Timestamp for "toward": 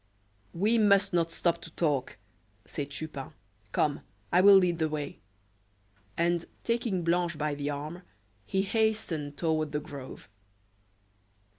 9.37-9.73